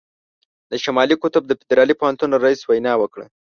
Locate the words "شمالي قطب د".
0.83-1.51